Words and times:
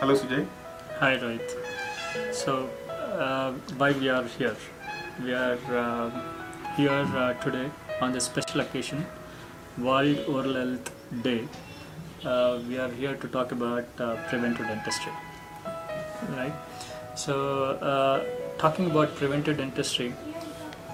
Hello, 0.00 0.14
Sujay. 0.14 0.46
Hi 0.98 1.16
Rohit. 1.22 1.50
So, 2.32 2.70
uh, 2.88 3.52
why 3.76 3.92
we 3.92 4.08
are 4.08 4.24
here? 4.24 4.56
We 5.22 5.34
are 5.34 5.58
uh, 5.80 6.10
here 6.74 7.04
uh, 7.22 7.34
today 7.42 7.70
on 8.00 8.12
this 8.12 8.24
special 8.24 8.62
occasion, 8.62 9.04
World 9.76 10.20
Oral 10.26 10.54
Health 10.54 10.90
Day. 11.22 11.46
Uh, 12.24 12.60
we 12.66 12.78
are 12.78 12.88
here 12.88 13.14
to 13.14 13.28
talk 13.28 13.52
about 13.52 13.84
uh, 13.98 14.16
preventive 14.30 14.68
dentistry. 14.68 15.12
Right. 16.30 16.54
So, 17.14 17.36
uh, 17.92 18.24
talking 18.56 18.90
about 18.90 19.14
preventive 19.16 19.58
dentistry, 19.58 20.14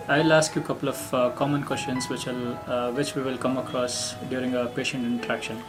I'll 0.09 0.33
ask 0.33 0.57
you 0.57 0.63
a 0.63 0.65
couple 0.65 0.89
of 0.89 1.37
common 1.37 1.63
questions 1.63 2.09
which 2.09 2.27
will 2.27 2.59
uh, 2.67 2.91
which 2.91 3.15
we 3.15 3.23
will 3.23 3.39
come 3.39 3.57
across 3.57 4.15
during 4.31 4.57
our 4.57 4.67
patient 4.67 5.05
interaction. 5.05 5.63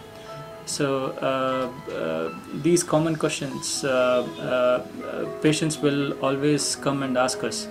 So 0.68 1.12
uh, 1.22 1.92
uh, 1.92 2.36
these 2.62 2.84
common 2.84 3.16
questions, 3.16 3.86
uh, 3.86 4.28
uh, 4.38 5.06
uh, 5.06 5.26
patients 5.42 5.80
will 5.80 6.12
always 6.20 6.76
come 6.76 7.04
and 7.04 7.18
ask 7.18 7.44
us, 7.44 7.68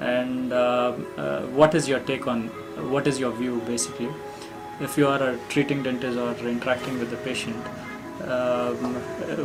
and 0.00 0.52
what 1.56 1.74
is 1.74 1.88
your 1.88 1.98
take 2.00 2.28
on? 2.28 2.48
What 2.94 3.08
is 3.08 3.18
your 3.18 3.32
view, 3.32 3.60
basically? 3.66 4.08
If 4.80 4.96
you 4.96 5.08
are 5.08 5.22
a 5.22 5.38
treating 5.48 5.82
dentist 5.82 6.18
or 6.18 6.48
interacting 6.48 7.00
with 7.00 7.10
the 7.10 7.16
patient, 7.16 7.56
um, 8.28 8.94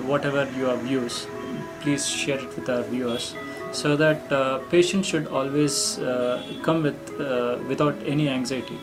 whatever 0.07 0.47
your 0.57 0.75
views, 0.77 1.25
please 1.81 2.07
share 2.07 2.37
it 2.37 2.55
with 2.55 2.69
our 2.69 2.83
viewers, 2.83 3.33
so 3.71 3.95
that 3.95 4.31
uh, 4.31 4.59
patients 4.69 5.07
should 5.07 5.27
always 5.27 5.97
uh, 5.99 6.43
come 6.61 6.83
with 6.83 7.19
uh, 7.19 7.57
without 7.67 7.95
any 8.05 8.29
anxiety. 8.29 8.77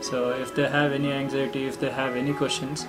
So 0.00 0.30
if 0.30 0.54
they 0.54 0.66
have 0.66 0.92
any 0.92 1.12
anxiety, 1.12 1.66
if 1.66 1.78
they 1.78 1.90
have 1.90 2.16
any 2.16 2.32
questions, 2.32 2.86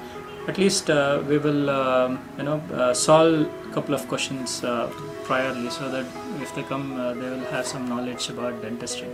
at 0.48 0.58
least 0.58 0.90
uh, 0.90 1.22
we 1.28 1.38
will 1.38 1.70
um, 1.70 2.20
you 2.38 2.44
know 2.44 2.58
uh, 2.74 2.94
solve 2.94 3.48
a 3.70 3.74
couple 3.74 3.94
of 3.94 4.08
questions 4.08 4.64
uh, 4.64 4.90
priorly 5.24 5.72
so 5.72 5.90
that 5.90 6.06
if 6.42 6.54
they 6.56 6.64
come 6.64 7.00
uh, 7.00 7.14
they 7.14 7.30
will 7.30 7.46
have 7.52 7.66
some 7.66 7.88
knowledge 7.88 8.30
about 8.30 8.62
dentistry. 8.62 9.08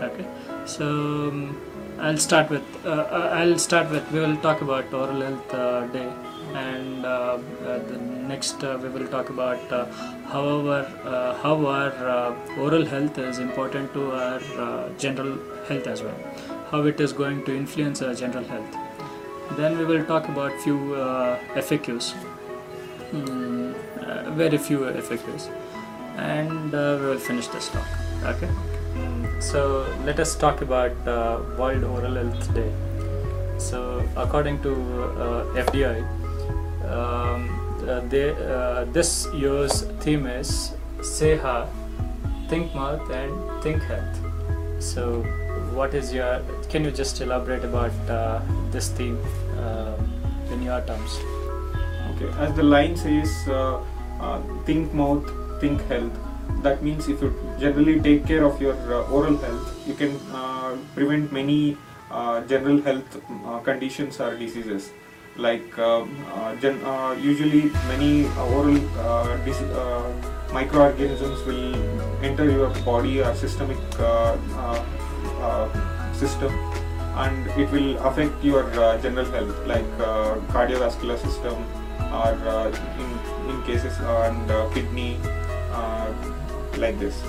Okay? 0.00 0.26
So 0.64 0.86
um, 1.28 1.60
i'll 2.00 2.16
start 2.16 2.48
with 2.48 2.66
uh, 2.84 2.88
uh, 2.88 3.30
i'll 3.38 3.58
start 3.58 3.90
with 3.90 4.10
we 4.10 4.20
will 4.20 4.36
talk 4.38 4.60
about 4.62 4.92
oral 4.92 5.20
health 5.20 5.54
uh, 5.54 5.86
day. 5.88 6.10
And 6.52 7.06
uh, 7.06 7.38
uh, 7.64 7.78
the 7.90 7.96
next 8.30 8.64
uh, 8.64 8.76
we 8.82 8.88
will 8.88 9.06
talk 9.06 9.30
about 9.30 9.72
uh, 9.72 9.86
however 10.32 10.80
uh, 11.04 11.34
how 11.42 11.54
our 11.64 11.92
uh, 12.14 12.58
oral 12.58 12.84
health 12.84 13.18
is 13.18 13.38
important 13.38 13.92
to 13.94 14.10
our 14.10 14.40
uh, 14.58 14.88
general 14.98 15.38
health 15.68 15.86
as 15.86 16.02
well. 16.02 16.18
How 16.72 16.82
it 16.82 17.00
is 17.00 17.12
going 17.12 17.44
to 17.44 17.54
influence 17.54 18.02
our 18.02 18.14
general 18.14 18.42
health 18.44 18.89
then 19.56 19.78
we 19.78 19.84
will 19.84 20.04
talk 20.04 20.28
about 20.28 20.52
few 20.60 20.94
uh, 20.94 21.38
FAQs, 21.54 22.14
mm, 23.12 23.74
uh, 23.98 24.30
very 24.30 24.58
few 24.58 24.80
FAQs, 24.80 25.50
and 26.16 26.74
uh, 26.74 26.98
we 27.00 27.06
will 27.06 27.18
finish 27.18 27.48
this 27.48 27.68
talk. 27.68 27.86
Okay. 28.24 28.48
Mm, 28.94 29.42
so 29.42 29.86
let 30.04 30.20
us 30.20 30.34
talk 30.34 30.62
about 30.62 30.92
uh, 31.06 31.40
World 31.58 31.84
Oral 31.84 32.14
Health 32.14 32.54
Day. 32.54 32.70
So 33.58 34.02
according 34.16 34.62
to 34.62 34.72
uh, 34.72 35.64
FDI, 35.66 36.00
um, 36.90 37.48
uh, 37.88 38.00
they, 38.08 38.34
this 38.92 39.26
year's 39.34 39.82
theme 40.00 40.26
is 40.26 40.72
Say 41.02 41.38
Ahh, 41.38 41.66
Think 42.48 42.74
Mouth 42.74 43.10
and 43.10 43.62
Think 43.62 43.82
Health. 43.82 44.18
So 44.80 45.22
what 45.74 45.94
is 45.94 46.12
your 46.12 46.40
can 46.68 46.84
you 46.84 46.90
just 46.90 47.20
elaborate 47.20 47.64
about 47.64 47.92
uh, 48.08 48.40
this 48.70 48.88
theme 48.88 49.18
in 50.60 50.66
your 50.68 50.80
terms 50.82 51.20
Okay, 52.10 52.28
as 52.38 52.54
the 52.54 52.62
line 52.62 52.96
says, 52.96 53.30
uh, 53.48 53.80
uh, 54.20 54.40
think 54.64 54.92
mouth, 54.92 55.24
think 55.60 55.80
health. 55.88 56.12
That 56.62 56.82
means 56.82 57.08
if 57.08 57.22
you 57.22 57.34
generally 57.58 58.00
take 58.00 58.26
care 58.26 58.44
of 58.44 58.60
your 58.60 58.74
uh, 58.74 59.08
oral 59.10 59.38
health, 59.38 59.88
you 59.88 59.94
can 59.94 60.16
uh, 60.32 60.76
prevent 60.94 61.32
many 61.32 61.78
uh, 62.10 62.42
general 62.42 62.82
health 62.82 63.20
conditions 63.64 64.20
or 64.20 64.36
diseases. 64.36 64.90
Like 65.36 65.64
gen- 66.60 66.82
usually 67.22 67.70
many 67.88 68.26
oral 68.52 68.74
dis- 69.46 70.52
microorganisms 70.52 71.46
will 71.46 71.74
enter 72.22 72.50
your 72.50 72.68
body 72.84 73.22
or 73.22 73.34
systemic 73.34 73.78
system 76.12 76.52
and 77.22 77.46
it 77.62 77.70
will 77.70 77.98
affect 78.08 78.44
your 78.44 78.64
uh, 78.80 78.96
general 79.02 79.30
health 79.36 79.66
like 79.66 79.90
uh, 80.00 80.34
cardiovascular 80.54 81.18
system 81.18 81.64
or 82.20 82.32
uh, 82.52 82.68
in, 83.02 83.10
in 83.50 83.62
cases 83.64 83.98
and 84.00 84.74
kidney 84.74 85.18
like 86.78 86.98
this. 86.98 87.22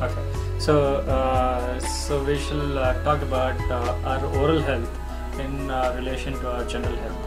Okay. 0.00 0.24
So 0.58 0.96
uh, 1.16 1.78
so 1.80 2.22
we 2.22 2.38
shall 2.38 2.78
uh, 2.78 3.02
talk 3.02 3.22
about 3.22 3.60
uh, 3.70 4.10
our 4.10 4.24
oral 4.40 4.60
health 4.60 4.90
in 5.38 5.68
relation 5.96 6.34
to 6.40 6.50
our 6.52 6.64
general 6.64 6.96
health. 6.96 7.26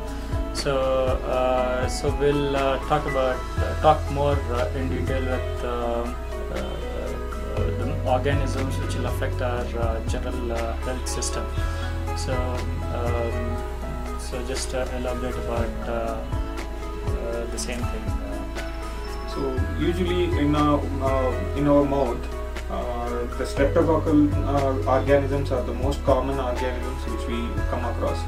So 0.54 0.74
so 1.90 2.16
we'll 2.20 2.54
talk 2.88 3.06
about 3.08 3.38
talk 3.82 4.00
more 4.12 4.38
in 4.76 4.90
detail 4.90 5.26
with 5.34 6.33
the 7.72 8.10
organisms 8.10 8.78
which 8.80 8.96
will 8.96 9.08
affect 9.08 9.42
our 9.42 9.66
uh, 9.80 10.08
general 10.08 10.52
uh, 10.52 10.74
health 10.88 11.08
system. 11.08 11.46
So 12.16 12.34
um, 12.94 13.64
so 14.20 14.44
just 14.48 14.74
uh, 14.74 14.86
elaborate 14.98 15.36
about 15.36 15.90
uh, 15.90 15.94
uh, 15.94 17.46
the 17.52 17.58
same 17.58 17.80
thing. 17.80 18.06
So 19.34 19.60
usually 19.80 20.26
in 20.40 20.56
our 20.56 20.80
uh, 21.02 21.58
in 21.58 21.68
our 21.68 21.84
mouth 21.84 22.24
uh, 22.72 23.10
the 23.38 23.46
streptococcal 23.46 24.22
uh, 24.48 24.92
organisms 24.92 25.52
are 25.52 25.64
the 25.64 25.74
most 25.74 26.04
common 26.04 26.40
organisms 26.40 27.06
which 27.12 27.28
we 27.28 27.38
come 27.70 27.86
across. 27.86 28.20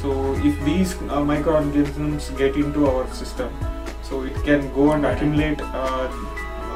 So 0.00 0.34
if 0.38 0.64
these 0.64 0.96
uh, 1.02 1.24
microorganisms 1.24 2.30
get 2.30 2.56
into 2.56 2.86
our 2.86 3.06
system 3.12 3.52
so 4.02 4.22
it 4.22 4.34
can 4.44 4.72
go 4.74 4.92
and 4.92 5.06
accumulate 5.06 5.60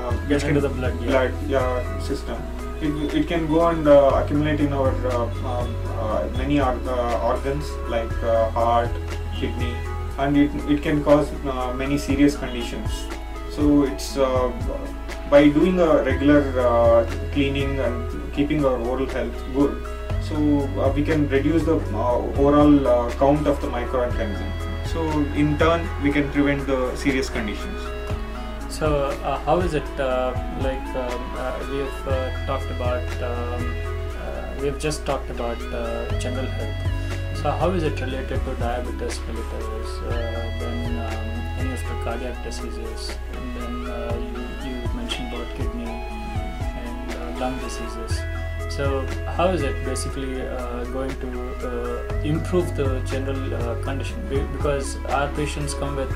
uh, 0.07 0.27
Gets 0.29 0.45
into 0.45 0.61
the 0.61 0.69
blood, 0.69 0.95
yeah. 1.01 1.09
blood 1.09 1.35
yeah, 1.49 1.99
system. 2.01 2.43
It, 2.81 3.15
it 3.15 3.29
can 3.29 3.47
go 3.47 3.67
and 3.69 3.89
uh, 3.89 4.23
accumulate 4.23 4.61
in 4.61 4.73
our 4.73 4.95
uh, 5.07 5.31
uh, 5.45 5.67
uh, 5.99 6.29
many 6.37 6.61
or, 6.61 6.79
uh, 6.87 7.29
organs 7.33 7.71
like 7.89 8.13
uh, 8.23 8.51
heart 8.51 8.91
kidney 9.35 9.75
and 10.19 10.37
it, 10.37 10.51
it 10.71 10.83
can 10.83 11.03
cause 11.03 11.31
uh, 11.47 11.73
many 11.75 11.99
serious 11.99 12.37
conditions. 12.37 12.91
So 13.51 13.85
it's 13.85 14.17
uh, 14.17 14.53
by 15.31 15.49
doing 15.49 15.81
a 15.81 16.03
regular 16.03 16.43
uh, 16.61 17.07
cleaning 17.33 17.81
and 17.81 18.33
keeping 18.35 18.65
our 18.65 18.79
oral 18.79 19.07
health 19.07 19.35
good 19.55 19.87
so 20.23 20.37
uh, 20.81 20.93
we 20.95 21.03
can 21.03 21.29
reduce 21.29 21.65
the 21.65 21.77
uh, 21.95 22.19
overall 22.39 22.87
uh, 22.87 23.11
count 23.13 23.47
of 23.47 23.61
the 23.61 23.69
microorganism. 23.69 24.51
So 24.93 25.03
in 25.35 25.57
turn 25.59 25.89
we 26.03 26.13
can 26.13 26.31
prevent 26.31 26.67
the 26.67 26.95
serious 26.97 27.31
conditions 27.31 27.81
So, 28.79 29.07
uh, 29.25 29.39
how 29.47 29.61
is 29.61 29.73
it 29.73 29.89
uh, 29.99 30.35
like 30.61 30.87
um, 30.95 31.23
uh, 31.39 31.67
we 31.71 31.79
have 31.79 32.09
uh, 32.09 32.47
talked 32.47 32.71
about? 32.71 33.09
Um, 33.23 33.75
uh, 34.21 34.55
we 34.61 34.67
have 34.67 34.79
just 34.79 35.07
talked 35.07 35.31
about 35.31 35.57
uh, 35.73 36.19
general 36.19 36.45
health. 36.45 37.39
So, 37.39 37.53
how 37.53 37.71
is 37.71 37.85
it 37.85 37.99
related 37.99 38.45
to 38.45 38.55
diabetes 38.57 39.19
mellitus, 39.21 40.61
then 40.61 40.99
um, 40.99 41.59
any 41.59 41.73
of 41.73 41.81
the 41.89 41.97
cardiac 42.05 42.45
diseases, 42.45 43.17
and 43.33 43.57
then 43.57 43.73
you, 44.35 44.69
you 44.69 44.95
mentioned 44.95 45.33
about 45.33 45.49
kidney 45.57 45.89
and 45.89 47.41
lung 47.41 47.59
diseases. 47.61 48.21
So, 48.69 49.07
how 49.39 49.49
is 49.57 49.63
it 49.63 49.83
basically 49.87 50.35
going 50.93 51.19
to 51.25 52.21
improve 52.25 52.77
the 52.77 53.01
general 53.07 53.83
condition? 53.83 54.21
Because 54.29 54.99
our 55.07 55.33
patients 55.33 55.73
come 55.73 55.97
with 55.97 56.13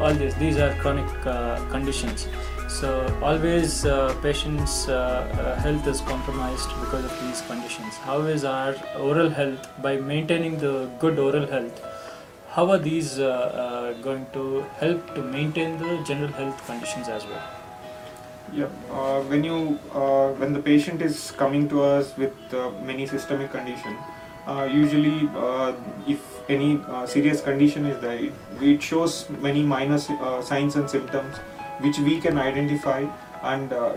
all 0.00 0.14
these; 0.14 0.34
these 0.36 0.58
are 0.58 0.74
chronic 0.74 1.26
uh, 1.26 1.64
conditions. 1.70 2.28
So, 2.68 3.06
always 3.22 3.86
uh, 3.86 4.14
patients' 4.20 4.88
uh, 4.88 4.94
uh, 4.94 5.60
health 5.60 5.86
is 5.86 6.00
compromised 6.00 6.68
because 6.80 7.04
of 7.04 7.20
these 7.22 7.40
conditions. 7.42 7.96
How 7.98 8.22
is 8.22 8.44
our 8.44 8.74
oral 8.98 9.28
health 9.28 9.68
by 9.80 9.96
maintaining 9.96 10.58
the 10.58 10.90
good 10.98 11.18
oral 11.18 11.46
health? 11.46 11.80
How 12.50 12.70
are 12.70 12.78
these 12.78 13.18
uh, 13.18 13.26
uh, 13.26 13.92
going 14.02 14.26
to 14.32 14.64
help 14.78 15.14
to 15.14 15.22
maintain 15.22 15.78
the 15.78 16.02
general 16.04 16.32
health 16.32 16.66
conditions 16.66 17.08
as 17.08 17.26
well? 17.26 17.42
Yeah, 18.52 18.66
when 19.28 19.44
you 19.44 19.78
when 20.38 20.52
the 20.52 20.60
patient 20.60 21.02
is 21.02 21.30
coming 21.32 21.68
to 21.68 21.82
us 21.82 22.16
with 22.16 22.34
many 22.82 23.06
systemic 23.06 23.52
condition, 23.52 23.96
usually 24.70 25.28
if 26.06 26.33
any 26.48 26.80
uh, 26.88 27.06
serious 27.06 27.40
condition 27.40 27.86
is 27.86 28.00
there, 28.00 28.16
it, 28.16 28.32
it 28.60 28.82
shows 28.82 29.28
many 29.40 29.62
minor 29.62 29.98
uh, 30.20 30.42
signs 30.42 30.76
and 30.76 30.88
symptoms 30.88 31.36
which 31.80 31.98
we 31.98 32.20
can 32.20 32.38
identify 32.38 33.04
and 33.42 33.72
uh, 33.72 33.92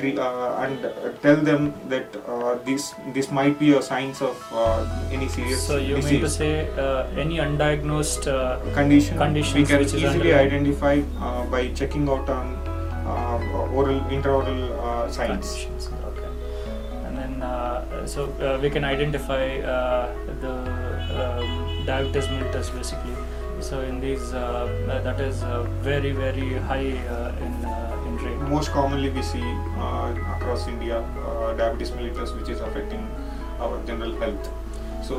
uh, 0.00 0.62
and 0.62 0.78
tell 1.22 1.36
them 1.36 1.72
that 1.88 2.06
uh, 2.26 2.54
this 2.64 2.94
this 3.12 3.30
might 3.30 3.58
be 3.58 3.72
a 3.74 3.82
signs 3.82 4.22
of 4.22 4.36
uh, 4.52 5.08
any 5.10 5.28
serious 5.28 5.66
So 5.66 5.78
you 5.78 5.96
disease 5.96 6.12
mean 6.12 6.20
to 6.20 6.30
say 6.30 6.68
uh, 6.78 7.06
any 7.16 7.38
undiagnosed 7.38 8.28
uh, 8.28 8.60
condition 8.74 9.18
Conditions 9.18 9.54
we 9.54 9.64
can 9.64 9.82
easily 9.82 10.32
identify 10.32 11.00
uh, 11.20 11.44
by 11.46 11.68
checking 11.68 12.08
out 12.08 12.28
on 12.28 12.54
uh, 13.06 13.74
oral 13.74 14.00
intraoral 14.02 14.70
uh, 14.78 15.10
signs 15.10 15.50
conditions? 15.50 15.90
Okay. 16.12 16.28
And 17.06 17.18
then 17.18 17.42
uh, 17.42 18.06
so 18.06 18.30
uh, 18.38 18.58
we 18.62 18.70
can 18.70 18.84
identify 18.84 19.58
uh, 19.58 20.14
the 20.40 20.54
um, 21.18 21.61
diabetes 21.86 22.26
mellitus 22.26 22.70
basically. 22.74 23.14
So 23.60 23.80
in 23.80 24.00
these 24.00 24.32
uh, 24.34 24.66
uh, 24.88 25.00
that 25.02 25.20
is 25.20 25.42
uh, 25.42 25.62
very 25.82 26.12
very 26.12 26.54
high 26.70 26.98
uh, 27.08 27.44
in 27.46 27.52
uh, 27.64 28.06
in 28.06 28.16
rate. 28.18 28.40
most 28.50 28.70
commonly 28.70 29.10
we 29.10 29.22
see 29.22 29.44
uh, 29.78 30.14
across 30.36 30.66
India 30.66 31.04
diabetes 31.56 31.92
mellitus 31.92 32.34
which 32.38 32.48
is 32.48 32.60
affecting 32.60 33.06
our 33.60 33.80
general 33.86 34.14
health. 34.24 34.50
So 35.02 35.16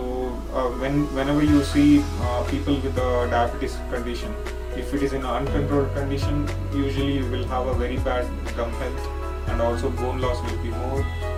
when 0.81 1.07
whenever 1.15 1.43
you 1.43 1.63
see 1.63 2.03
people 2.49 2.75
with 2.75 2.97
a 2.97 3.27
diabetes 3.29 3.77
condition, 3.91 4.33
if 4.75 4.93
it 4.93 5.03
is 5.03 5.13
in 5.13 5.21
an 5.21 5.33
uncontrolled 5.41 5.93
condition, 5.93 6.47
usually 6.73 7.17
you 7.19 7.29
will 7.29 7.45
have 7.45 7.67
a 7.67 7.75
very 7.75 7.97
bad 7.97 8.25
gum 8.55 8.71
health 8.83 9.07
and 9.49 9.61
also 9.61 9.89
bone 9.89 10.19
loss 10.19 10.41
will 10.49 10.63
be 10.63 10.69
more. 10.69 11.32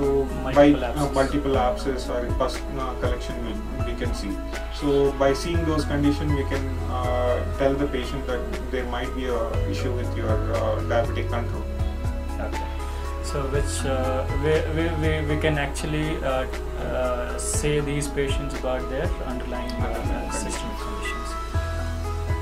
Uh, 0.00 0.04
so 0.04 0.24
by 0.44 0.52
Multiple 0.52 0.84
uh, 0.84 0.88
abscesses. 0.88 1.14
multiple 1.14 1.58
abscess 1.58 2.08
or 2.08 2.26
pus 2.38 2.56
uh, 2.78 2.94
collection 3.00 3.34
will, 3.44 3.86
we 3.86 3.94
can 3.94 4.14
see. 4.14 4.30
So 4.74 5.12
by 5.12 5.32
seeing 5.34 5.64
those 5.66 5.84
conditions, 5.84 6.32
we 6.32 6.44
can 6.44 6.66
uh, 6.90 7.58
tell 7.58 7.74
the 7.74 7.86
patient 7.86 8.26
that 8.26 8.40
there 8.70 8.84
might 8.86 9.14
be 9.14 9.26
a 9.26 9.68
issue 9.68 9.92
with 9.92 10.16
your 10.16 10.30
uh, 10.54 10.80
diabetic 10.88 11.28
control. 11.28 11.62
Okay. 12.40 12.66
So 13.22 13.42
which 13.48 13.84
uh, 13.84 14.24
we, 14.42 14.52
we, 14.74 14.88
we, 15.02 15.34
we 15.34 15.40
can 15.40 15.58
actually 15.58 16.16
uh, 16.24 16.46
uh, 16.80 17.38
say 17.38 17.80
these 17.80 18.08
patients 18.08 18.54
about 18.58 18.88
their 18.90 19.06
underlying 19.26 19.70
uh, 19.72 19.86
uh, 19.86 20.30
systemic 20.30 20.78
conditions. 20.78 21.28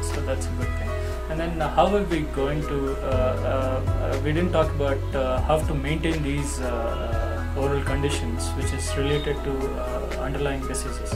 So 0.02 0.20
that's 0.22 0.46
a 0.46 0.50
good 0.50 0.68
thing. 0.78 0.88
And 1.30 1.38
then 1.38 1.60
uh, 1.60 1.68
how 1.68 1.94
are 1.94 2.04
we 2.04 2.20
going 2.34 2.62
to? 2.62 2.96
Uh, 3.02 3.06
uh, 3.06 3.90
uh, 3.90 4.20
we 4.24 4.32
didn't 4.32 4.52
talk 4.52 4.70
about 4.70 4.96
uh, 5.14 5.42
how 5.42 5.58
to 5.58 5.74
maintain 5.74 6.22
these 6.22 6.58
uh, 6.60 6.64
uh, 6.66 7.27
oral 7.58 7.82
conditions, 7.82 8.48
which 8.56 8.72
is 8.72 8.96
related 8.96 9.36
to 9.44 9.52
uh, 9.80 10.24
underlying 10.26 10.66
diseases. 10.66 11.10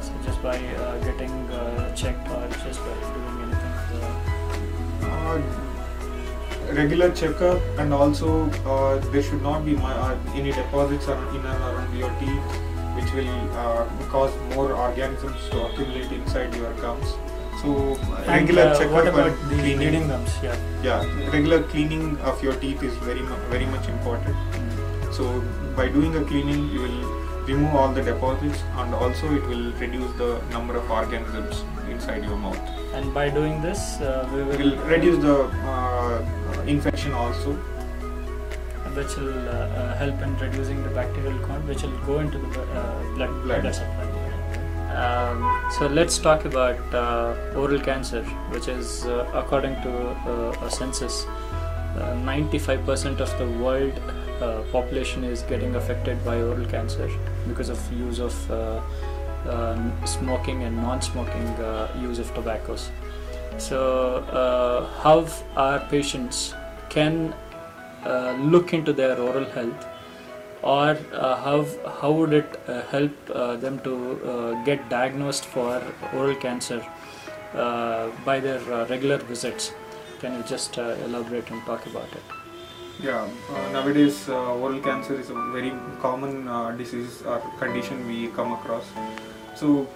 So 0.00 0.12
just 0.24 0.42
by 0.42 0.56
uh, 0.56 0.98
getting 1.04 1.32
uh, 1.50 1.94
checked 1.94 2.28
or 2.28 2.48
just 2.64 2.80
by 2.80 2.94
doing 3.14 3.38
anything. 3.44 3.74
Uh, 5.02 5.42
regular 6.74 7.10
checkup 7.12 7.60
and 7.78 7.94
also 7.94 8.50
uh, 8.66 8.98
there 9.10 9.22
should 9.22 9.42
not 9.42 9.64
be 9.64 9.74
my, 9.74 9.92
uh, 9.92 10.16
any 10.34 10.52
deposits 10.52 11.06
in 11.06 11.12
and 11.12 11.46
around 11.46 11.96
your 11.96 12.10
teeth 12.20 12.58
which 12.94 13.12
will 13.14 13.28
uh, 13.56 13.86
cause 14.10 14.32
more 14.54 14.72
organisms 14.72 15.48
to 15.50 15.66
accumulate 15.66 16.12
inside 16.12 16.54
your 16.54 16.72
gums. 16.74 17.14
So 17.62 17.96
and, 17.96 18.28
regular 18.28 18.62
uh, 18.62 18.78
checkup 18.78 18.92
what 18.92 19.08
about 19.08 19.30
and 19.30 19.60
cleaning. 19.60 20.08
gums? 20.08 20.30
Yeah. 20.42 20.56
Yeah, 20.82 21.30
regular 21.30 21.62
cleaning 21.62 22.18
of 22.18 22.42
your 22.42 22.54
teeth 22.54 22.82
is 22.82 22.94
very 22.98 23.22
very 23.50 23.66
much 23.66 23.88
important. 23.88 24.36
So 25.18 25.42
by 25.76 25.88
doing 25.88 26.14
a 26.16 26.24
cleaning, 26.24 26.68
you 26.70 26.80
will 26.82 26.98
remove 27.46 27.74
all 27.74 27.92
the 27.92 28.02
deposits 28.02 28.62
and 28.76 28.94
also 28.94 29.34
it 29.34 29.42
will 29.48 29.72
reduce 29.84 30.12
the 30.16 30.40
number 30.52 30.76
of 30.76 30.88
organisms 30.90 31.64
inside 31.90 32.22
your 32.24 32.36
mouth. 32.36 32.60
And 32.94 33.12
by 33.12 33.28
doing 33.28 33.60
this, 33.60 34.00
uh, 34.00 34.28
we 34.32 34.42
will, 34.44 34.58
will 34.58 34.76
reduce 34.86 35.18
the 35.22 35.36
uh, 35.72 36.22
infection 36.66 37.12
also. 37.12 37.58
which 38.98 39.16
will 39.16 39.48
uh, 39.48 39.52
uh, 39.80 39.96
help 39.96 40.22
in 40.26 40.36
reducing 40.38 40.78
the 40.84 40.88
bacterial 40.90 41.38
count, 41.46 41.66
which 41.72 41.82
will 41.82 41.98
go 42.06 42.20
into 42.20 42.38
the 42.38 42.62
uh, 42.62 43.02
blood, 43.14 43.34
Blood. 43.44 43.60
blood 43.62 43.74
supply. 43.74 44.06
Um, 45.02 45.42
so 45.78 45.86
let's 45.98 46.18
talk 46.18 46.44
about 46.44 46.94
uh, 46.94 47.34
oral 47.56 47.78
cancer, 47.80 48.22
which 48.54 48.66
is 48.68 49.04
uh, 49.06 49.30
according 49.34 49.74
to 49.82 49.90
uh, 49.90 50.66
a 50.68 50.70
census, 50.70 51.26
uh, 51.26 52.16
95% 52.24 53.20
of 53.20 53.38
the 53.38 53.48
world 53.64 54.00
uh, 54.40 54.62
population 54.72 55.24
is 55.24 55.42
getting 55.42 55.74
affected 55.74 56.24
by 56.24 56.40
oral 56.40 56.66
cancer 56.66 57.10
because 57.46 57.68
of 57.68 57.92
use 57.92 58.18
of 58.20 58.50
uh, 58.50 58.80
uh, 59.46 60.04
smoking 60.04 60.62
and 60.64 60.76
non-smoking 60.76 61.48
uh, 61.64 61.88
use 62.00 62.18
of 62.18 62.32
tobaccos. 62.34 62.90
So, 63.56 64.16
uh, 64.32 64.86
how 65.02 65.26
our 65.56 65.80
patients 65.88 66.54
can 66.88 67.34
uh, 68.04 68.36
look 68.40 68.72
into 68.72 68.92
their 68.92 69.18
oral 69.18 69.44
health, 69.44 69.86
or 70.62 70.94
how 71.20 71.64
how 72.00 72.12
would 72.12 72.32
it 72.32 72.60
help 72.90 73.26
them 73.60 73.80
to 73.80 74.60
get 74.64 74.88
diagnosed 74.88 75.44
for 75.46 75.82
oral 76.14 76.34
cancer 76.36 76.84
by 78.24 78.40
their 78.40 78.60
regular 78.86 79.18
visits? 79.18 79.72
Can 80.20 80.34
you 80.34 80.42
just 80.42 80.78
elaborate 80.78 81.50
and 81.50 81.64
talk 81.64 81.86
about 81.86 82.12
it? 82.12 82.37
Yeah, 83.00 83.28
uh, 83.54 83.72
nowadays 83.72 84.28
uh, 84.28 84.54
oral 84.54 84.80
cancer 84.80 85.14
is 85.14 85.30
a 85.30 85.34
very 85.52 85.72
common 86.00 86.48
uh, 86.48 86.72
disease 86.72 87.22
or 87.22 87.38
condition 87.58 88.06
we 88.08 88.26
come 88.28 88.52
across. 88.52 88.84
So 89.54 89.86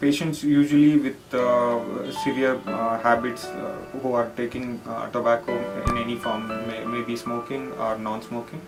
patients 0.00 0.44
usually 0.44 0.98
with 0.98 1.34
uh, 1.34 2.12
severe 2.24 2.60
uh, 2.66 2.98
habits 2.98 3.46
uh, 3.46 3.76
who 4.02 4.12
are 4.12 4.30
taking 4.36 4.80
uh, 4.86 5.10
tobacco 5.10 5.56
in 5.88 5.96
any 5.98 6.16
form, 6.16 6.48
may, 6.68 6.84
maybe 6.84 7.16
smoking 7.16 7.72
or 7.72 7.96
non-smoking, 7.96 8.60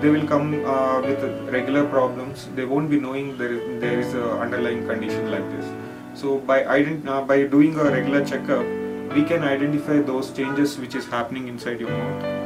they 0.00 0.10
will 0.10 0.26
come 0.26 0.50
with 1.02 1.22
regular 1.52 1.86
problems. 1.86 2.48
They 2.56 2.64
won't 2.64 2.90
be 2.90 2.98
knowing 2.98 3.38
there 3.38 3.52
is, 3.52 3.80
there 3.80 4.00
is 4.00 4.14
a 4.14 4.30
underlying 4.38 4.86
condition 4.86 5.30
like 5.30 5.48
this. 5.50 5.66
So 6.20 6.38
by 6.38 6.62
ident- 6.64 7.26
by 7.26 7.44
doing 7.44 7.78
a 7.78 7.84
regular 7.84 8.24
checkup, 8.24 8.64
we 9.14 9.24
can 9.24 9.42
identify 9.42 9.98
those 10.00 10.32
changes 10.32 10.78
which 10.78 10.94
is 10.94 11.06
happening 11.06 11.48
inside 11.48 11.80
your 11.80 11.90
mouth, 11.90 12.41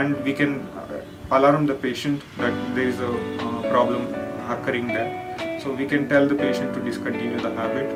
and 0.00 0.22
we 0.24 0.32
can 0.32 0.60
uh, 0.76 1.00
alarm 1.30 1.66
the 1.66 1.74
patient 1.74 2.22
that 2.38 2.54
there 2.74 2.88
is 2.88 3.00
a 3.00 3.08
uh, 3.08 3.62
problem 3.70 4.02
occurring 4.50 4.88
there. 4.88 5.60
So 5.62 5.72
we 5.72 5.86
can 5.86 6.08
tell 6.08 6.26
the 6.28 6.34
patient 6.34 6.74
to 6.74 6.80
discontinue 6.80 7.40
the 7.40 7.54
habit 7.54 7.86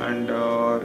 and 0.00 0.30
uh, 0.30 0.78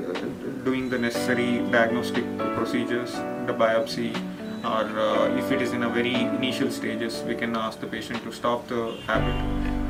doing 0.63 0.89
the 0.89 0.97
necessary 0.97 1.59
diagnostic 1.71 2.25
procedures, 2.55 3.11
the 3.47 3.53
biopsy, 3.53 4.15
or 4.63 4.85
uh, 4.99 5.37
if 5.37 5.51
it 5.51 5.61
is 5.61 5.73
in 5.73 5.83
a 5.83 5.89
very 5.89 6.13
initial 6.13 6.71
stages, 6.71 7.23
we 7.23 7.35
can 7.35 7.55
ask 7.55 7.79
the 7.79 7.87
patient 7.87 8.23
to 8.23 8.31
stop 8.31 8.67
the 8.67 8.97
habit. 9.07 9.35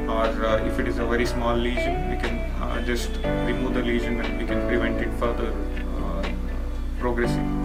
Or 0.10 0.46
uh, 0.46 0.66
if 0.66 0.80
it 0.80 0.88
is 0.88 0.98
a 0.98 1.06
very 1.06 1.26
small 1.26 1.56
lesion, 1.56 2.10
we 2.10 2.18
can 2.18 2.40
uh, 2.62 2.84
just 2.86 3.12
remove 3.46 3.74
the 3.74 3.84
lesion 3.84 4.20
and 4.20 4.40
we 4.40 4.46
can 4.46 4.68
prevent 4.68 5.00
it 5.00 5.14
further 5.20 5.54
uh, 5.98 6.30
progressing. 7.00 7.62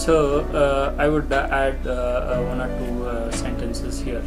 So 0.00 0.40
uh, 0.54 0.94
I 0.96 1.08
would 1.08 1.30
uh, 1.30 1.46
add 1.50 1.86
uh, 1.86 2.40
one 2.44 2.62
or 2.62 2.68
two 2.78 3.36
sentences 3.36 4.00
here. 4.00 4.22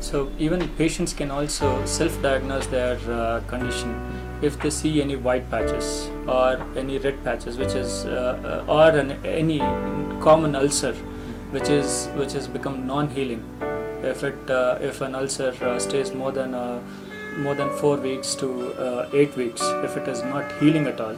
So 0.00 0.30
even 0.38 0.66
patients 0.78 1.12
can 1.12 1.30
also 1.30 1.84
self-diagnose 1.84 2.68
their 2.68 2.96
uh, 3.10 3.40
condition 3.46 3.92
if 4.40 4.58
they 4.58 4.70
see 4.70 5.02
any 5.02 5.16
white 5.16 5.50
patches 5.50 6.08
or 6.26 6.64
any 6.76 6.96
red 6.96 7.22
patches, 7.24 7.58
which 7.58 7.74
is 7.74 8.06
uh, 8.06 8.64
or 8.66 8.88
an, 8.88 9.22
any 9.22 9.58
common 10.18 10.56
ulcer, 10.56 10.94
which 11.50 11.68
is 11.68 12.08
which 12.16 12.32
has 12.32 12.48
become 12.48 12.86
non-healing. 12.86 13.44
If 14.02 14.24
it 14.24 14.38
if 14.80 15.02
an 15.02 15.14
ulcer 15.14 15.52
stays 15.78 16.14
more 16.14 16.32
than 16.32 16.52
more 17.40 17.54
than 17.54 17.68
four 17.76 17.98
weeks 17.98 18.34
to 18.36 18.48
eight 19.12 19.36
weeks, 19.36 19.60
if 19.84 19.98
it 19.98 20.08
is 20.08 20.22
not 20.22 20.50
healing 20.60 20.86
at 20.86 21.02
all, 21.02 21.16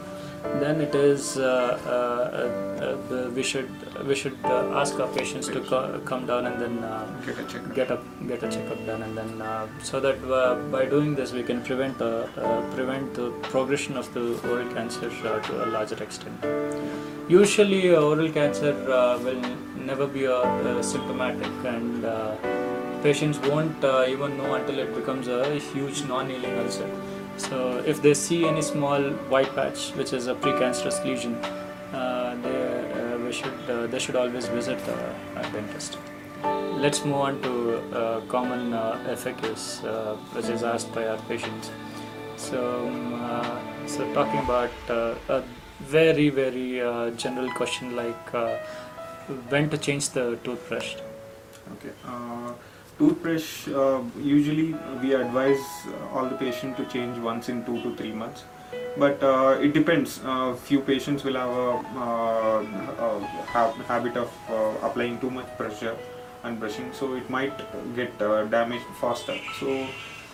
then 0.59 0.81
it 0.81 0.93
is 0.95 1.37
uh, 1.37 1.77
uh, 1.85 3.15
uh, 3.15 3.29
we 3.35 3.43
should 3.43 3.69
we 4.07 4.15
should 4.15 4.37
uh, 4.45 4.79
ask 4.81 4.99
our 4.99 5.07
patients 5.09 5.47
to 5.47 5.59
co- 5.61 5.99
come 6.05 6.25
down 6.25 6.45
and 6.47 6.59
then 6.61 6.79
uh, 6.83 7.05
Get 7.25 7.39
a 7.39 7.43
checkup. 7.43 7.75
get 7.75 7.91
up 7.91 8.03
get 8.27 8.43
a 8.43 8.49
checkup 8.49 8.85
done 8.85 9.03
and 9.03 9.17
then 9.17 9.41
uh, 9.41 9.67
so 9.83 9.99
that 9.99 10.17
uh, 10.39 10.55
by 10.75 10.85
doing 10.85 11.13
this 11.15 11.31
we 11.31 11.43
can 11.43 11.61
prevent 11.61 12.01
uh, 12.01 12.27
uh, 12.37 12.61
prevent 12.75 13.13
the 13.13 13.29
progression 13.53 13.97
of 13.97 14.11
the 14.13 14.23
oral 14.49 14.67
cancer 14.73 15.11
uh, 15.25 15.39
to 15.47 15.65
a 15.65 15.67
larger 15.67 16.01
extent. 16.03 16.45
Usually, 17.29 17.95
uh, 17.95 18.01
oral 18.01 18.29
cancer 18.31 18.73
uh, 18.91 19.17
will 19.19 19.41
never 19.89 20.05
be 20.07 20.23
symptomatic, 20.81 21.53
and 21.65 22.03
uh, 22.03 22.35
patients 23.03 23.39
won't 23.49 23.81
uh, 23.83 24.05
even 24.07 24.37
know 24.37 24.55
until 24.55 24.79
it 24.79 24.93
becomes 24.93 25.27
a 25.27 25.55
huge 25.59 26.03
non-healing 26.03 26.57
ulcer. 26.59 26.89
So, 27.37 27.83
if 27.85 28.01
they 28.01 28.13
see 28.13 28.45
any 28.45 28.61
small 28.61 29.01
white 29.29 29.53
patch, 29.55 29.91
which 29.91 30.13
is 30.13 30.27
a 30.27 30.35
precancerous 30.35 31.03
lesion, 31.03 31.35
uh, 31.93 32.35
they, 32.41 32.91
uh, 32.93 33.17
we 33.17 33.31
should 33.31 33.69
uh, 33.69 33.87
they 33.87 33.99
should 33.99 34.15
always 34.15 34.47
visit 34.47 34.79
uh, 34.87 35.39
a 35.39 35.43
dentist. 35.51 35.97
Let's 36.43 37.03
move 37.05 37.15
on 37.15 37.41
to 37.41 37.77
uh, 37.95 38.21
common 38.21 38.73
uh, 38.73 39.15
FAQs, 39.15 39.83
uh, 39.83 40.15
which 40.33 40.49
is 40.49 40.63
asked 40.63 40.93
by 40.93 41.07
our 41.07 41.17
patients. 41.29 41.69
So, 42.37 42.87
um, 42.87 43.13
uh, 43.13 43.59
so 43.85 44.11
talking 44.13 44.39
about 44.39 44.71
uh, 44.89 45.15
a 45.29 45.43
very 45.81 46.29
very 46.29 46.81
uh, 46.81 47.11
general 47.11 47.51
question 47.51 47.95
like, 47.95 48.33
uh, 48.33 48.57
when 49.49 49.69
to 49.69 49.77
change 49.77 50.09
the 50.09 50.37
toothbrush? 50.43 50.95
Okay. 51.73 51.93
Uh, 53.01 53.07
toothbrush, 53.07 53.67
uh, 53.69 54.01
usually 54.19 54.75
we 55.01 55.13
advise 55.13 55.59
all 56.13 56.25
the 56.25 56.35
patient 56.35 56.77
to 56.77 56.85
change 56.85 57.17
once 57.19 57.49
in 57.49 57.63
two 57.65 57.81
to 57.81 57.95
three 57.95 58.11
months. 58.11 58.43
But 58.97 59.21
uh, 59.23 59.57
it 59.61 59.73
depends. 59.73 60.19
Uh, 60.23 60.53
few 60.55 60.81
patients 60.81 61.23
will 61.23 61.35
have 61.35 61.49
a, 61.49 61.71
uh, 61.97 62.65
a 62.99 63.19
ha- 63.47 63.73
habit 63.87 64.17
of 64.17 64.29
uh, 64.49 64.87
applying 64.87 65.19
too 65.19 65.29
much 65.29 65.47
pressure 65.57 65.95
and 66.43 66.59
brushing, 66.59 66.91
so 66.93 67.15
it 67.15 67.29
might 67.29 67.53
get 67.95 68.21
uh, 68.21 68.45
damaged 68.45 68.85
faster. 68.99 69.37
So, 69.59 69.87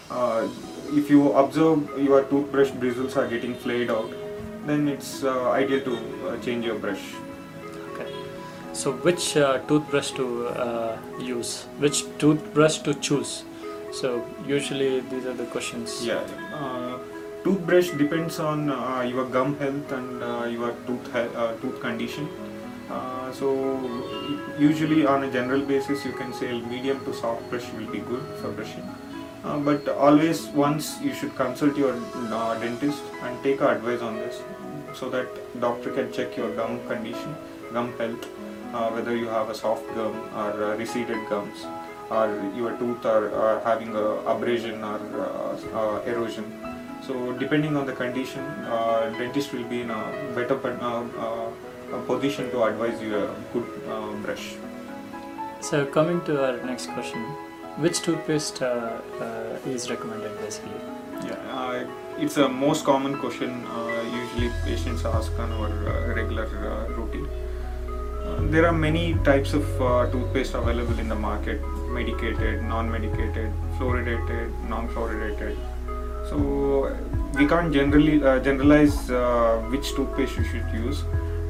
uh, 0.09 0.47
if 0.91 1.09
you 1.09 1.31
observe 1.33 1.89
your 1.99 2.23
toothbrush 2.23 2.71
bristles 2.71 3.17
are 3.17 3.27
getting 3.27 3.55
flayed 3.55 3.91
out, 3.91 4.09
then 4.65 4.87
it's 4.87 5.23
uh, 5.23 5.51
ideal 5.51 5.81
to 5.81 5.95
uh, 6.29 6.37
change 6.41 6.65
your 6.65 6.79
brush. 6.79 7.03
So 8.77 8.91
which 8.91 9.35
uh, 9.35 9.57
toothbrush 9.67 10.11
to 10.11 10.47
uh, 10.49 10.97
use? 11.19 11.63
Which 11.79 12.03
toothbrush 12.19 12.77
to 12.87 12.93
choose? 12.93 13.43
So 13.91 14.23
usually 14.45 14.99
these 14.99 15.25
are 15.25 15.33
the 15.33 15.45
questions. 15.45 16.05
Yeah. 16.05 16.21
Uh, 16.53 16.99
toothbrush 17.43 17.89
depends 18.01 18.39
on 18.39 18.69
uh, 18.69 19.01
your 19.01 19.25
gum 19.25 19.57
health 19.57 19.91
and 19.91 20.21
uh, 20.21 20.45
your 20.45 20.75
tooth 20.85 21.15
uh, 21.15 21.55
tooth 21.55 21.81
condition. 21.81 22.29
So 23.33 23.49
usually 24.59 25.05
on 25.07 25.23
a 25.23 25.31
general 25.31 25.61
basis 25.61 26.05
you 26.05 26.11
can 26.11 26.31
say 26.31 26.61
medium 26.61 27.03
to 27.05 27.13
soft 27.13 27.49
brush 27.49 27.67
will 27.73 27.91
be 27.91 27.99
good 27.99 28.23
for 28.41 28.51
brushing. 28.51 28.87
But 29.43 29.89
always 29.89 30.45
once 30.49 31.01
you 31.01 31.13
should 31.15 31.35
consult 31.35 31.75
your 31.75 31.93
dentist 32.61 33.01
and 33.23 33.43
take 33.43 33.61
advice 33.61 34.01
on 34.01 34.15
this 34.17 34.41
so 34.93 35.09
that 35.09 35.27
doctor 35.59 35.91
can 35.91 36.13
check 36.13 36.37
your 36.37 36.55
gum 36.55 36.79
condition, 36.87 37.35
gum 37.73 37.93
health, 37.97 38.25
uh, 38.73 38.89
whether 38.91 39.15
you 39.15 39.27
have 39.27 39.49
a 39.49 39.55
soft 39.55 39.87
gum 39.95 40.15
or 40.35 40.63
uh, 40.63 40.77
receded 40.77 41.17
gums 41.29 41.65
or 42.09 42.27
your 42.55 42.71
tooth 42.77 43.05
are 43.05 43.27
uh, 43.33 43.63
having 43.63 43.95
a 43.95 44.07
abrasion 44.33 44.83
or 44.83 44.99
uh, 45.19 45.77
uh, 45.77 46.01
erosion. 46.05 46.45
So 47.05 47.33
depending 47.33 47.75
on 47.77 47.85
the 47.85 47.93
condition, 47.93 48.43
uh, 48.65 49.13
dentist 49.17 49.53
will 49.53 49.63
be 49.65 49.81
in 49.81 49.91
a 49.91 50.31
better 50.35 50.55
uh, 50.81 51.03
uh, 51.19 52.01
position 52.05 52.49
to 52.51 52.63
advise 52.63 53.01
you 53.01 53.17
a 53.17 53.35
good 53.53 53.67
uh, 53.89 54.11
brush. 54.23 54.55
So 55.61 55.85
coming 55.85 56.23
to 56.25 56.45
our 56.45 56.57
next 56.65 56.87
question, 56.87 57.21
which 57.77 58.01
toothpaste 58.01 58.61
uh, 58.61 59.01
uh, 59.21 59.57
is 59.65 59.89
recommended 59.89 60.37
basically? 60.39 60.79
Yeah, 61.25 61.85
it's 62.17 62.37
a 62.37 62.47
most 62.47 62.85
common 62.85 63.17
question 63.17 63.65
uh, 63.65 64.03
usually 64.13 64.51
patients 64.65 65.05
ask 65.05 65.31
on 65.39 65.51
our 65.51 65.69
uh, 65.69 66.13
regular 66.13 66.45
uh, 66.45 66.87
routine. 66.93 67.26
There 68.49 68.65
are 68.65 68.71
many 68.71 69.13
types 69.25 69.53
of 69.53 69.81
uh, 69.81 70.09
toothpaste 70.09 70.53
available 70.53 70.97
in 70.99 71.09
the 71.09 71.15
market 71.15 71.59
medicated, 71.89 72.63
non 72.63 72.89
medicated, 72.89 73.51
fluoridated, 73.77 74.53
non 74.69 74.87
fluoridated. 74.87 75.57
So 76.29 76.95
we 77.37 77.45
can't 77.45 77.73
generally 77.73 78.23
uh, 78.23 78.39
generalize 78.39 79.11
uh, 79.11 79.61
which 79.69 79.93
toothpaste 79.95 80.37
you 80.37 80.45
should 80.45 80.69
use. 80.73 81.03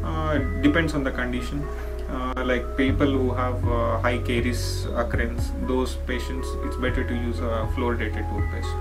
Uh, 0.03 0.39
it 0.39 0.63
depends 0.63 0.95
on 0.95 1.03
the 1.03 1.11
condition. 1.11 1.61
Uh, 2.09 2.43
like 2.43 2.65
people 2.77 3.05
who 3.05 3.31
have 3.31 3.67
uh, 3.67 3.99
high 3.99 4.17
caries 4.17 4.85
occurrence, 4.95 5.51
those 5.67 5.95
patients, 6.07 6.47
it's 6.63 6.77
better 6.77 7.03
to 7.03 7.13
use 7.13 7.37
a 7.37 7.69
fluoridated 7.75 8.27
toothpaste. 8.31 8.75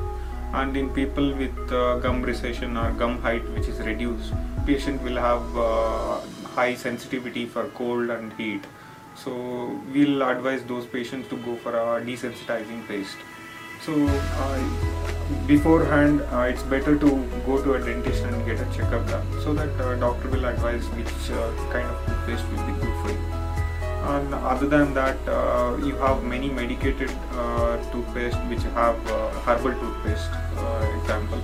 And 0.55 0.75
in 0.75 0.89
people 0.89 1.35
with 1.35 1.55
gum 1.69 2.23
recession 2.23 2.79
or 2.79 2.93
gum 2.93 3.21
height 3.21 3.47
which 3.51 3.69
is 3.69 3.79
reduced, 3.81 4.33
patient 4.65 5.03
will 5.03 5.17
have 5.17 5.45
high 6.57 6.75
sensitivity 6.75 7.47
for 7.47 7.65
cold 7.79 8.11
and 8.11 8.33
heat. 8.41 8.65
So 9.15 9.33
we'll 9.95 10.23
advise 10.23 10.63
those 10.65 10.87
patients 10.87 11.29
to 11.29 11.37
go 11.49 11.57
for 11.57 11.73
a 11.73 11.87
desensitizing 12.11 12.87
paste. 12.89 13.17
So 13.85 13.93
uh, 14.43 14.59
beforehand, 15.47 16.23
uh, 16.33 16.53
it's 16.53 16.63
better 16.75 16.99
to 16.99 17.09
go 17.47 17.63
to 17.63 17.75
a 17.75 17.81
dentist 17.87 18.25
and 18.25 18.45
get 18.47 18.61
a 18.61 18.69
checkup 18.77 19.07
done, 19.07 19.27
so 19.43 19.53
that 19.55 19.81
uh, 19.81 19.95
doctor 19.97 20.31
will 20.35 20.47
advise 20.47 20.87
which 21.01 21.31
uh, 21.31 21.51
kind 21.75 21.87
of 21.95 22.07
toothpaste 22.07 22.49
will 22.51 22.65
be 22.69 22.73
good 22.81 22.95
for 23.03 23.11
you. 23.11 23.23
And 24.15 24.35
other 24.35 24.67
than 24.73 24.95
that, 24.95 25.29
uh, 25.29 25.77
you 25.85 25.95
have 25.97 26.25
many 26.33 26.49
medicated 26.49 27.11
uh, 27.33 27.77
toothpaste 27.93 28.39
which 28.51 28.63
have 28.81 28.97
herbal 29.45 29.75
toothpaste, 29.81 30.31
example, 31.01 31.41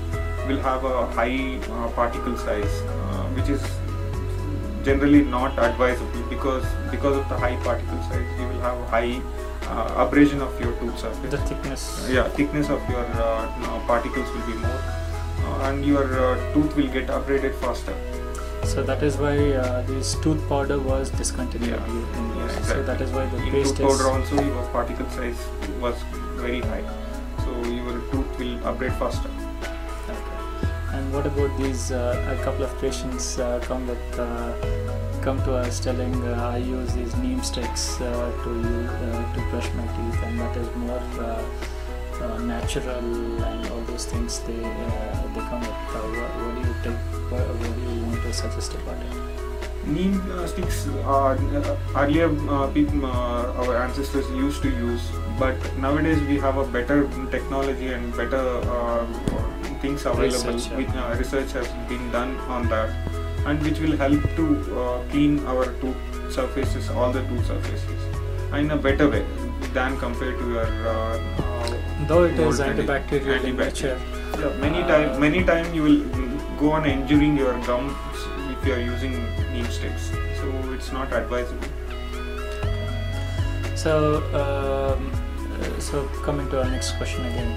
will 0.49 0.61
have 0.61 0.85
a 0.85 1.07
high 1.19 1.59
particle 1.97 2.37
size, 2.37 2.77
which 3.37 3.49
is 3.57 3.63
generally 4.85 5.23
not 5.23 5.59
advisable 5.59 6.23
because 6.31 6.65
because 6.91 7.17
of 7.17 7.29
the 7.29 7.37
high 7.37 7.57
particle 7.67 8.03
size, 8.09 8.41
you 8.41 8.47
will 8.49 8.61
have 8.61 8.89
high 8.89 9.21
uh, 9.69 10.07
abrasion 10.07 10.41
of 10.43 10.61
your 10.61 10.73
tooth 10.81 10.99
surface 10.99 11.31
The 11.31 11.39
thickness. 11.51 12.09
yeah 12.11 12.29
thickness 12.41 12.69
of 12.69 12.89
your 12.91 13.05
uh, 13.27 13.79
particles 13.87 14.29
will 14.37 14.47
be 14.47 14.55
more 14.65 14.81
uh, 15.45 15.69
and 15.69 15.85
your 15.85 16.05
uh, 16.25 16.53
tooth 16.55 16.77
will 16.77 16.89
get 16.99 17.09
abraded 17.21 17.55
faster 17.67 17.95
So 18.73 18.83
that 18.89 19.01
is 19.07 19.17
why 19.21 19.31
uh, 19.61 19.83
this 19.87 20.11
tooth 20.25 20.43
powder 20.49 20.79
was 20.89 21.09
discontinued 21.21 21.71
Yeah. 21.71 21.87
in 21.95 22.27
Yeah, 22.37 22.43
use. 22.59 22.69
So 22.69 22.83
that 22.91 23.01
is 23.07 23.11
why 23.17 23.25
the 23.33 23.39
in 23.47 23.51
paste 23.55 23.77
tooth 23.79 23.89
is. 23.89 23.97
powder 24.03 24.11
also 24.17 24.37
your 24.51 24.67
particle 24.75 25.09
size 25.17 25.41
was 25.87 26.05
very 26.43 26.61
high 26.73 26.85
so 27.45 27.57
your 27.79 27.97
tooth 28.13 28.39
will 28.43 28.55
abrade 28.73 28.95
faster. 29.05 29.33
And 31.03 31.13
what 31.13 31.27
about 31.27 31.59
these? 31.59 31.91
Uh, 31.91 32.37
a 32.39 32.45
couple 32.45 32.63
of 32.65 32.73
patients 32.81 33.39
uh, 33.39 33.59
come 33.65 33.89
with 33.89 34.19
uh, 34.19 34.53
come 35.21 35.39
to 35.47 35.55
us 35.55 35.81
telling 35.81 36.15
uh, 36.25 36.51
I 36.55 36.59
use 36.59 36.95
these 36.95 37.17
neem 37.17 37.43
sticks 37.43 38.01
uh, 38.01 38.05
to 38.45 38.53
uh, 38.87 39.35
to 39.35 39.41
brush 39.51 39.69
my 39.79 39.87
teeth, 39.97 40.23
and 40.23 40.39
that 40.39 40.57
is 40.57 40.69
more 40.77 41.03
natural 42.47 43.43
and 43.49 43.67
all 43.71 43.81
those 43.91 44.07
things. 44.07 44.39
They 44.47 44.63
they 45.35 45.45
come 45.51 45.61
with. 45.61 45.81
What, 45.93 46.31
what 46.43 46.55
do 46.55 46.69
you 46.69 46.77
take? 46.85 47.03
What, 47.33 47.49
what 47.61 47.75
do 47.75 47.95
you 47.95 48.03
want 48.07 48.23
to 48.23 48.33
suggest 48.33 48.75
about 48.75 49.03
it? 49.07 49.33
neem 49.85 50.19
sticks 50.47 50.87
are 51.05 51.37
earlier 51.97 52.29
people, 52.75 53.07
our 53.07 53.77
ancestors 53.79 54.29
used 54.31 54.63
to 54.63 54.71
use 54.71 55.11
but 55.41 55.57
nowadays 55.77 56.21
we 56.29 56.39
have 56.39 56.57
a 56.57 56.67
better 56.77 56.99
technology 57.33 57.89
and 57.89 58.17
better 58.17 58.45
things 59.83 60.07
available 60.07 60.53
Research, 60.55 60.73
which 60.79 60.89
uh, 61.03 61.17
research 61.19 61.53
has 61.53 61.69
been 61.91 62.11
done 62.13 62.37
on 62.57 62.69
that 62.69 62.91
and 63.47 63.63
which 63.63 63.81
will 63.81 63.97
help 63.97 64.23
to 64.41 64.47
uh, 64.81 65.03
clean 65.11 65.39
our 65.47 65.67
tooth 65.81 66.33
surfaces 66.39 66.89
all 66.91 67.11
the 67.13 67.23
tooth 67.31 67.47
surfaces 67.47 68.01
in 68.61 68.71
a 68.71 68.77
better 68.77 69.09
way 69.15 69.25
than 69.75 69.97
compared 69.99 70.39
to 70.39 70.49
your 70.55 70.69
uh, 70.89 71.19
uh, 71.43 72.07
Though 72.09 72.25
it 72.25 72.39
is 72.39 72.61
tradi- 72.61 72.85
antibacterial 72.87 73.45
in 73.51 73.57
nature, 73.57 73.99
yeah, 74.39 74.57
many 74.65 74.83
Uh, 74.83 74.89
time 74.93 75.21
many 75.25 75.43
time 75.51 75.75
you 75.75 75.83
will 75.89 76.01
go 76.63 76.73
on 76.79 76.87
injuring 76.95 77.37
your 77.43 77.53
gums 77.69 78.25
if 78.55 78.67
you 78.69 78.75
are 78.79 78.85
using 78.89 79.15
neem 79.53 79.69
sticks. 79.77 80.11
So 80.41 80.51
it's 80.79 80.91
not 80.99 81.13
advisable. 81.13 81.71
So, 83.75 83.93
uh, 84.41 84.97
so 85.93 86.03
coming 86.25 86.49
to 86.49 86.59
our 86.59 86.71
next 86.71 86.93
question 86.93 87.25
again, 87.27 87.51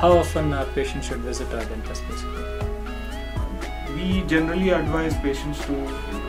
how 0.00 0.12
often 0.12 0.52
a 0.52 0.64
patient 0.76 1.04
should 1.04 1.18
visit 1.18 1.52
our 1.52 1.64
dentist? 1.64 2.04
Basically, 2.08 2.44
we 3.96 4.22
generally 4.28 4.70
advise 4.70 5.16
patients 5.16 5.58
to 5.66 5.74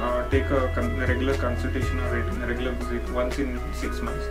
uh, 0.05 0.27
take 0.29 0.45
a 0.45 0.71
con- 0.73 0.97
regular 0.97 1.35
consultation 1.35 1.99
or 1.99 2.17
a 2.17 2.47
regular 2.47 2.71
visit 2.71 3.13
once 3.13 3.37
in 3.37 3.59
six 3.73 4.01
months. 4.01 4.25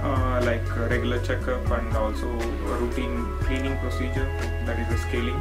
Uh, 0.00 0.40
like 0.44 0.64
a 0.76 0.88
regular 0.88 1.20
checkup 1.22 1.70
and 1.72 1.94
also 1.94 2.26
a 2.28 2.76
routine 2.82 3.26
cleaning 3.40 3.76
procedure 3.80 4.28
that 4.64 4.78
is 4.78 4.88
a 4.94 4.98
scaling. 5.08 5.40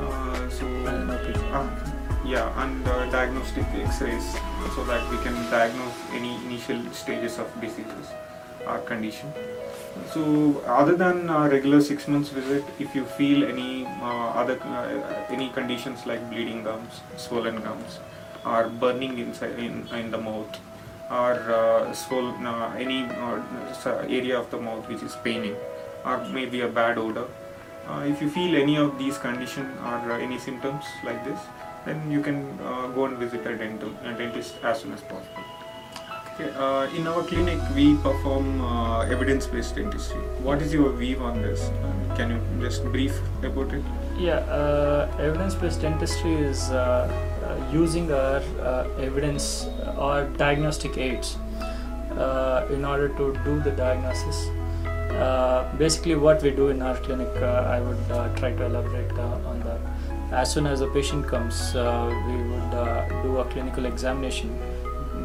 Uh, 0.00 0.48
so 0.48 0.66
and 0.66 1.10
uh, 1.10 1.94
yeah 2.24 2.64
and 2.64 2.88
uh, 2.88 3.08
diagnostic 3.10 3.66
x-rays 3.74 4.34
so 4.74 4.82
that 4.84 5.08
we 5.10 5.18
can 5.18 5.34
diagnose 5.50 5.94
any 6.12 6.34
initial 6.46 6.80
stages 6.92 7.38
of 7.38 7.46
diseases 7.60 8.08
or 8.66 8.78
condition 8.78 9.32
so 10.12 10.62
other 10.66 10.96
than 10.96 11.30
uh, 11.30 11.48
regular 11.48 11.80
six 11.80 12.08
months 12.08 12.28
visit 12.30 12.64
if 12.78 12.94
you 12.94 13.04
feel 13.04 13.44
any 13.44 13.84
uh, 14.02 14.28
other 14.40 14.60
uh, 14.62 15.24
any 15.30 15.48
conditions 15.50 16.06
like 16.06 16.28
bleeding 16.30 16.62
gums 16.64 17.00
swollen 17.16 17.60
gums 17.62 18.00
or 18.44 18.68
burning 18.68 19.18
inside 19.18 19.58
in, 19.58 19.86
in 19.88 20.10
the 20.10 20.18
mouth 20.18 20.58
or 21.10 21.32
uh, 21.32 21.92
swollen, 21.92 22.46
uh, 22.46 22.74
any 22.78 23.04
uh, 23.04 23.40
area 24.08 24.38
of 24.38 24.50
the 24.50 24.60
mouth 24.60 24.86
which 24.88 25.02
is 25.02 25.16
paining 25.22 25.56
or 26.04 26.18
maybe 26.28 26.60
a 26.60 26.68
bad 26.68 26.98
odor 26.98 27.26
uh, 27.88 28.02
if 28.06 28.20
you 28.20 28.30
feel 28.30 28.56
any 28.56 28.76
of 28.76 28.98
these 28.98 29.18
conditions 29.18 29.70
or 29.80 30.12
uh, 30.12 30.18
any 30.18 30.38
symptoms 30.38 30.84
like 31.04 31.22
this 31.24 31.40
then 31.84 32.10
you 32.10 32.20
can 32.22 32.58
uh, 32.60 32.86
go 32.88 33.04
and 33.04 33.18
visit 33.18 33.46
a 33.46 33.56
dental 33.56 33.90
a 34.04 34.12
dentist 34.14 34.54
as 34.62 34.80
soon 34.80 34.92
as 34.92 35.00
possible 35.02 35.44
uh, 36.40 36.88
in 36.96 37.06
our 37.06 37.22
clinic, 37.22 37.58
we 37.74 37.96
perform 37.96 38.60
uh, 38.60 39.00
evidence-based 39.02 39.76
dentistry. 39.76 40.20
What 40.42 40.62
is 40.62 40.72
your 40.72 40.92
view 40.92 41.18
on 41.18 41.40
this? 41.42 41.60
Uh, 41.62 42.16
can 42.16 42.30
you 42.30 42.40
just 42.60 42.84
brief 42.84 43.18
about 43.42 43.72
it? 43.72 43.82
Yeah, 44.16 44.38
uh, 44.50 45.10
evidence-based 45.18 45.80
dentistry 45.80 46.34
is 46.34 46.70
uh, 46.70 47.10
uh, 47.42 47.72
using 47.72 48.10
our 48.12 48.42
evidence 48.98 49.68
or 49.96 50.24
diagnostic 50.36 50.98
aids. 50.98 51.36
in 52.70 52.84
order 52.84 53.08
to 53.20 53.24
do 53.44 53.60
the 53.60 53.70
diagnosis. 53.70 54.48
Basically, 55.78 56.14
what 56.14 56.42
we 56.42 56.50
do 56.50 56.68
in 56.68 56.82
our 56.82 56.96
clinic, 56.96 57.42
I 57.42 57.80
would 57.80 58.36
try 58.36 58.52
to 58.52 58.66
elaborate 58.66 59.18
on 59.52 59.60
that. 59.60 59.80
As 60.32 60.52
soon 60.52 60.66
as 60.66 60.80
a 60.80 60.86
patient 60.88 61.26
comes, 61.26 61.74
we 61.74 62.36
would 62.50 62.70
do 63.24 63.38
a 63.38 63.44
clinical 63.50 63.86
examination 63.86 64.50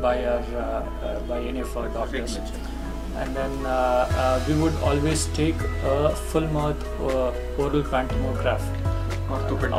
by 0.01 0.15
our 0.25 0.39
uh, 0.39 1.07
uh, 1.07 1.19
by 1.31 1.39
any 1.41 1.59
of 1.59 1.75
our 1.77 1.89
doctors. 1.89 2.37
and 3.21 3.35
then 3.35 3.53
uh, 3.65 3.69
uh, 4.23 4.39
we 4.47 4.53
would 4.61 4.75
always 4.89 5.25
take 5.37 5.61
a 5.93 6.09
full 6.31 6.45
mouth 6.57 6.83
uh, 7.01 7.63
oral 7.63 7.83
pantomograph 7.93 8.61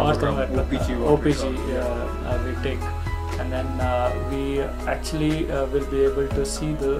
Orthomed- 0.01 0.57
OPG, 0.63 0.89
OPG 1.13 1.41
we 2.47 2.53
take. 2.67 2.83
And 3.41 3.51
then 3.53 3.67
uh, 3.81 4.11
we 4.31 4.61
actually 4.95 5.51
uh, 5.51 5.67
will 5.67 5.87
be 5.95 6.03
able 6.05 6.29
to 6.29 6.45
see 6.45 6.73
the 6.75 6.93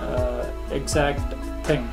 uh, 0.00 0.46
exact 0.70 1.34
thing. 1.66 1.88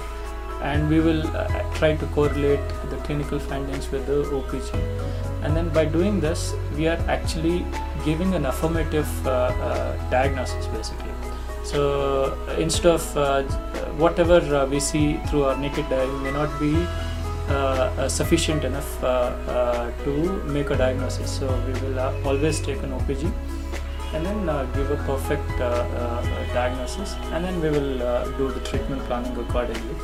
And 0.62 0.90
we 0.90 1.00
will 1.02 1.26
uh, 1.28 1.48
try 1.76 1.96
to 1.96 2.06
correlate 2.18 2.66
the 2.90 2.98
clinical 3.08 3.40
findings 3.40 3.92
with 3.92 4.08
the 4.08 4.24
OPG 4.40 4.70
and 5.44 5.56
then 5.56 5.70
by 5.70 5.86
doing 5.86 6.20
this 6.20 6.54
we 6.78 6.88
are 6.88 7.00
actually 7.08 7.66
giving 8.06 8.34
an 8.34 8.46
affirmative 8.46 9.10
uh, 9.28 9.32
uh, 9.32 10.10
diagnosis 10.10 10.66
basically 10.68 11.14
so 11.64 12.38
uh, 12.48 12.54
instead 12.54 12.94
of 12.94 13.18
uh, 13.18 13.44
whatever 14.04 14.40
uh, 14.56 14.66
we 14.66 14.80
see 14.80 15.18
through 15.28 15.44
our 15.44 15.58
naked 15.58 15.86
eye 15.86 16.06
may 16.22 16.32
not 16.32 16.60
be 16.60 16.74
sufficient 18.08 18.64
enough 18.64 19.00
to 20.04 20.44
make 20.46 20.70
a 20.70 20.78
diagnosis. 20.78 21.30
So 21.40 21.48
we 21.68 21.74
will 21.82 22.00
always 22.26 22.60
take 22.60 22.82
an 22.84 22.92
OPG 22.92 23.32
and 24.14 24.26
then 24.26 24.50
uh, 24.50 24.66
give 24.76 24.92
a 24.92 24.98
perfect 24.98 25.50
uh, 25.60 25.64
uh, 25.64 26.54
diagnosis, 26.54 27.16
and 27.32 27.44
then 27.44 27.60
we 27.60 27.70
will 27.70 27.98
do 28.38 28.52
the 28.52 28.60
treatment 28.62 29.02
planning 29.04 29.36
accordingly. 29.38 29.96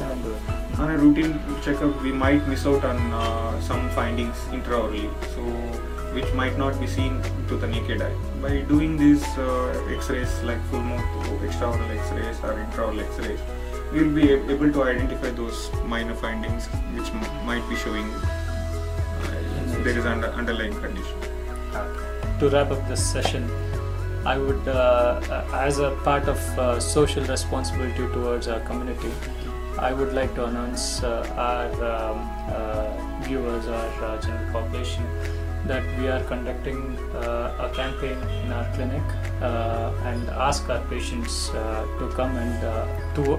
And. 0.00 0.80
On 0.80 0.90
a 0.90 0.96
routine 0.96 1.38
checkup, 1.62 2.02
we 2.02 2.12
might 2.12 2.46
miss 2.48 2.66
out 2.66 2.84
on 2.84 2.96
uh, 3.12 3.60
some 3.60 3.90
findings 3.90 4.36
intraorally, 4.50 5.10
so 5.34 5.42
which 6.14 6.32
might 6.34 6.56
not 6.58 6.78
be 6.80 6.86
seen 6.86 7.20
to 7.48 7.56
the 7.56 7.66
naked 7.66 8.00
eye. 8.02 8.14
By 8.40 8.60
doing 8.62 8.96
these 8.96 9.22
uh, 9.38 9.88
X-rays 9.90 10.42
like 10.42 10.62
full 10.70 10.80
mouth 10.80 11.04
extraoral 11.42 11.90
X-rays 11.98 12.38
or 12.42 12.54
intraoral 12.64 13.00
X-rays, 13.02 13.40
we 13.92 14.02
will 14.02 14.14
be 14.14 14.30
able 14.30 14.72
to 14.72 14.82
identify 14.84 15.30
those 15.30 15.70
minor 15.84 16.14
findings 16.14 16.66
which 16.96 17.08
m- 17.10 17.46
might 17.46 17.66
be 17.68 17.76
showing 17.76 18.08
uh, 18.14 19.82
there 19.84 19.98
is 19.98 20.06
under 20.06 20.28
underlying 20.28 20.74
condition. 20.80 21.16
To 22.40 22.48
wrap 22.48 22.70
up 22.70 22.88
this 22.88 23.04
session, 23.04 23.50
I 24.24 24.38
would, 24.38 24.66
uh, 24.68 25.20
uh, 25.30 25.46
as 25.52 25.78
a 25.78 25.90
part 26.04 26.28
of 26.28 26.38
uh, 26.58 26.80
social 26.80 27.24
responsibility 27.24 28.06
towards 28.12 28.48
our 28.48 28.60
community, 28.60 29.10
I 29.78 29.92
would 29.92 30.12
like 30.12 30.34
to 30.36 30.44
announce 30.46 31.02
uh, 31.02 31.26
our 31.36 31.68
um, 31.84 32.18
uh, 32.48 33.22
viewers, 33.24 33.66
our 33.66 34.04
uh, 34.04 34.20
general 34.20 34.52
population, 34.52 35.04
that 35.66 35.84
we 35.98 36.08
are 36.08 36.22
conducting 36.24 36.96
uh, 37.14 37.70
a 37.70 37.74
campaign 37.74 38.18
in 38.44 38.52
our 38.52 38.66
clinic 38.74 39.02
uh, 39.40 39.92
and 40.04 40.28
ask 40.30 40.68
our 40.68 40.80
patients 40.86 41.50
uh, 41.50 41.86
to 41.98 42.08
come 42.14 42.36
and 42.36 42.64
uh, 42.64 42.86
to 43.14 43.38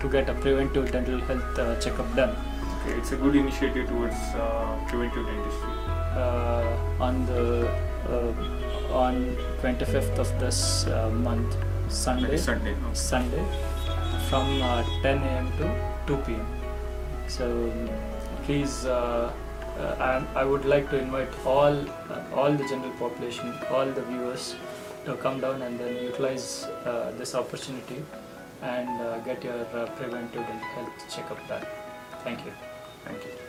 to 0.00 0.08
get 0.08 0.28
a 0.28 0.34
preventive 0.34 0.90
dental 0.90 1.20
health 1.20 1.58
uh, 1.58 1.78
checkup 1.80 2.08
done. 2.16 2.34
Okay, 2.80 2.96
it's 2.98 3.12
a 3.12 3.16
good 3.16 3.36
initiative 3.36 3.88
towards 3.88 4.14
uh, 4.14 4.78
preventive 4.88 5.26
dentistry. 5.26 5.70
uh, 6.16 7.04
on 7.06 7.26
the 7.26 7.68
uh, 8.08 8.32
on 9.04 9.36
25th 9.62 10.18
of 10.18 10.28
this 10.40 10.86
uh, 10.86 11.10
month 11.10 11.56
Sunday 11.88 12.36
Sunday. 12.36 12.74
no? 12.82 12.92
Sunday 12.94 13.44
from 14.28 14.60
uh, 14.62 14.82
10 15.02 15.18
a.m. 15.22 15.50
to 15.58 15.64
2 16.06 16.16
p.m. 16.26 16.46
So 17.28 17.72
please 18.44 18.84
uh, 18.84 19.32
uh, 19.78 20.24
I, 20.34 20.40
I 20.40 20.44
would 20.44 20.64
like 20.64 20.90
to 20.90 20.98
invite 20.98 21.28
all 21.44 21.76
all 22.34 22.52
the 22.52 22.66
general 22.68 22.92
population 22.98 23.54
all 23.70 23.86
the 23.86 24.02
viewers 24.02 24.54
to 25.04 25.14
come 25.14 25.40
down 25.40 25.62
and 25.62 25.78
then 25.78 25.96
utilize 26.02 26.66
this 27.18 27.34
opportunity 27.34 28.02
and 28.62 29.24
get 29.24 29.44
your 29.44 29.64
preventive 29.96 30.46
health 30.74 31.04
checkup 31.14 31.48
done. 31.48 31.66
Thank 32.24 32.44
you. 32.44 32.52
Thank 33.04 33.24
you. 33.24 33.45